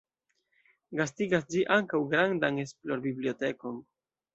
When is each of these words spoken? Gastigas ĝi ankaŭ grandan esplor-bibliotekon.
Gastigas 1.01 1.47
ĝi 1.53 1.63
ankaŭ 1.77 2.03
grandan 2.17 2.61
esplor-bibliotekon. 2.67 3.83